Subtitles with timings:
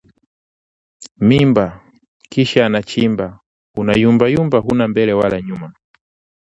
[1.27, 1.65] mimba,
[2.31, 3.39] kisha anachimba,
[3.77, 5.73] unayumbayumba huna mbele wala nyuma